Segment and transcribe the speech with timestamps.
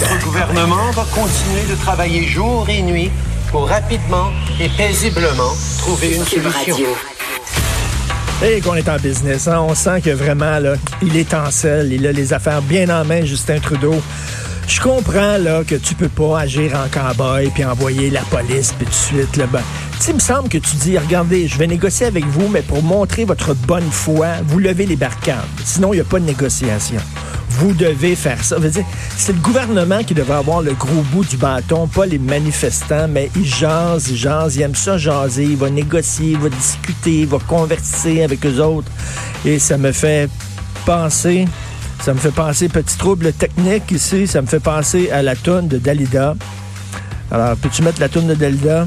[0.00, 3.10] Notre gouvernement va continuer de travailler jour et nuit
[3.50, 6.76] pour rapidement et paisiblement trouver une solution.
[8.44, 9.60] Et qu'on est en business, hein?
[9.68, 13.04] on sent que vraiment, là, il est en selle, il a les affaires bien en
[13.04, 13.96] main, Justin Trudeau.
[14.68, 18.84] Je comprends là que tu peux pas agir en cowboy puis envoyer la police puis
[18.84, 19.62] tout de suite là ben,
[20.06, 23.24] il me semble que tu dis regardez, je vais négocier avec vous mais pour montrer
[23.24, 25.38] votre bonne foi, vous levez les barricades.
[25.64, 27.00] Sinon il n'y a pas de négociation.
[27.58, 28.56] Vous devez faire ça.
[29.16, 33.30] C'est le gouvernement qui devrait avoir le gros bout du bâton, pas les manifestants, mais
[33.36, 37.26] ils jasent, ils jasent, ils aiment ça jaser, il va négocier, il va discuter, il
[37.26, 38.90] va converser avec eux autres.
[39.44, 40.28] Et ça me fait
[40.86, 41.46] penser
[42.00, 45.68] ça me fait penser, petit trouble technique ici, ça me fait penser à la toune
[45.68, 46.36] de Dalida.
[47.30, 48.86] Alors, peux-tu mettre la toune de Dalida?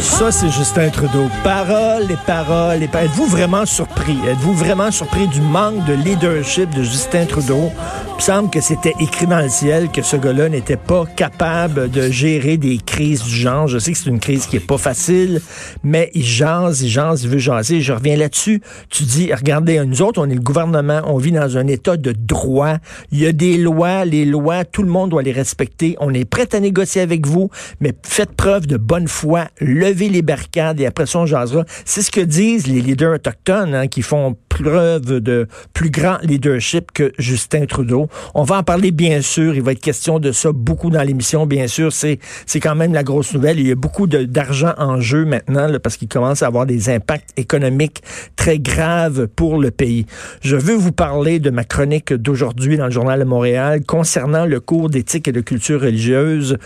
[0.00, 1.28] Ça, c'est Justin Trudeau.
[1.44, 3.06] Paroles et paroles et paroles.
[3.06, 4.16] Êtes-vous vraiment surpris?
[4.26, 7.70] Êtes-vous vraiment surpris du manque de leadership de Justin Trudeau?
[8.06, 11.90] Il me semble que c'était écrit dans le ciel que ce gars-là n'était pas capable
[11.90, 13.66] de gérer des crises du genre.
[13.66, 15.40] Je sais que c'est une crise qui est pas facile,
[15.82, 17.80] mais il jase, il jase, il veut jaser.
[17.80, 18.62] Je reviens là-dessus.
[18.88, 22.12] Tu dis, regardez, nous autres, on est le gouvernement, on vit dans un état de
[22.12, 22.76] droit.
[23.10, 25.96] Il y a des lois, les lois, tout le monde doit les respecter.
[26.00, 30.22] On est prêt à négocier avec vous, mais faites preuve de bonne foi, levez les
[30.22, 31.64] barricades et après ça, on jasera.
[31.84, 36.92] C'est ce que disent les leaders autochtones hein, qui font preuve de plus grand leadership
[36.92, 38.08] que Justin Trudeau.
[38.34, 39.54] On va en parler bien sûr.
[39.54, 41.92] Il va être question de ça beaucoup dans l'émission, bien sûr.
[41.92, 42.18] C'est
[42.60, 43.58] quand même la grosse nouvelle.
[43.58, 47.30] Il y a beaucoup d'argent en jeu maintenant parce qu'il commence à avoir des impacts
[47.36, 48.02] économiques
[48.36, 50.06] très graves pour le pays.
[50.40, 54.60] Je veux vous parler de ma chronique d'aujourd'hui dans le journal de Montréal concernant le
[54.60, 56.58] cours d'éthique et de culture religieuse.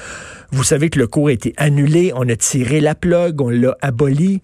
[0.51, 3.77] Vous savez que le cours a été annulé, on a tiré la plug, on l'a
[3.83, 4.41] aboli.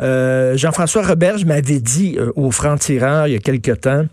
[0.00, 4.04] Euh, Jean-François Roberge m'avait dit euh, au franc-tireur il y a quelque temps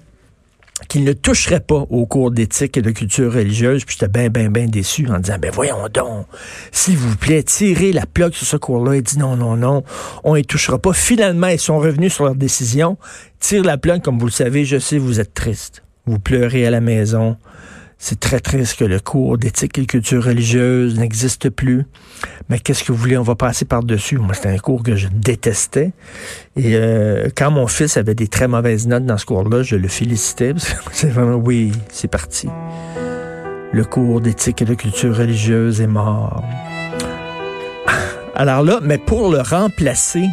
[0.90, 3.86] qu'il ne toucherait pas au cours d'éthique et de culture religieuse.
[3.86, 6.26] Puis j'étais bien, bien, bien déçu en disant, ben voyons donc,
[6.72, 8.96] s'il vous plaît, tirez la plug sur ce cours-là.
[8.96, 9.84] Il dit non, non, non,
[10.24, 10.94] on y touchera pas.
[10.94, 12.98] Finalement, ils sont revenus sur leur décision.
[13.40, 15.84] Tire la plug, comme vous le savez, je sais, vous êtes triste.
[16.06, 17.38] Vous pleurez à la maison.
[17.98, 21.86] C'est très triste que le cours d'éthique et culture religieuse n'existe plus.
[22.50, 23.18] Mais qu'est-ce que vous voulez?
[23.18, 24.18] On va passer par-dessus.
[24.18, 25.92] Moi, c'était un cours que je détestais.
[26.56, 29.88] Et euh, quand mon fils avait des très mauvaises notes dans ce cours-là, je le
[29.88, 30.54] félicitais.
[30.92, 32.50] C'est vraiment, oui, c'est parti.
[33.72, 36.44] Le cours d'éthique et de culture religieuse est mort.
[38.36, 40.28] Alors là, mais pour le remplacer,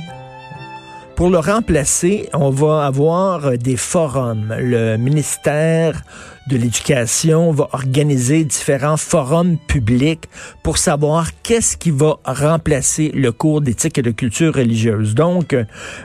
[1.15, 4.55] pour le remplacer, on va avoir des forums.
[4.59, 6.03] Le ministère
[6.49, 10.25] de l'Éducation va organiser différents forums publics
[10.63, 15.15] pour savoir qu'est-ce qui va remplacer le cours d'éthique et de culture religieuse.
[15.15, 15.57] Donc,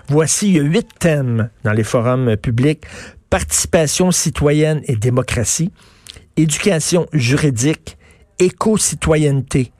[0.07, 2.83] voici, y a huit thèmes dans les forums publics.
[3.29, 5.71] Participation citoyenne et démocratie,
[6.37, 7.97] éducation juridique,
[8.39, 9.71] éco-citoyenneté,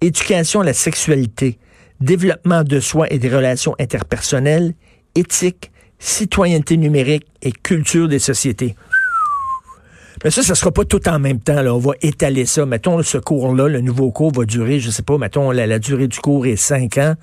[0.00, 1.58] éducation à la sexualité,
[2.00, 4.74] développement de soi et des relations interpersonnelles,
[5.14, 8.74] éthique, citoyenneté numérique et culture des sociétés.
[10.22, 11.62] Mais ça, ça sera pas tout en même temps.
[11.62, 11.74] Là.
[11.74, 12.66] On va étaler ça.
[12.66, 16.18] Mettons, ce cours-là, le nouveau cours va durer, je sais pas, mettons, la, durée du
[16.18, 17.14] cours est cinq ans.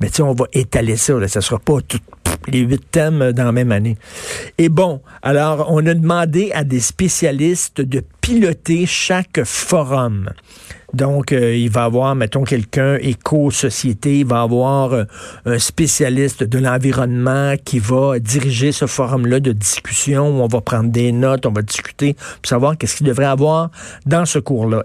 [0.00, 1.14] Mais tu on va étaler ça.
[1.14, 1.26] Là.
[1.26, 1.98] Ça sera pas tout,
[2.48, 3.96] les huit thèmes dans la même année.
[4.58, 10.30] Et bon, alors, on a demandé à des spécialistes de piloter chaque forum.
[10.94, 15.04] Donc, euh, il va avoir, mettons, quelqu'un éco-société, il va avoir euh,
[15.44, 20.90] un spécialiste de l'environnement qui va diriger ce forum-là de discussion où on va prendre
[20.90, 23.70] des notes, on va discuter pour savoir qu'est-ce qu'il devrait avoir
[24.06, 24.82] dans ce cours-là.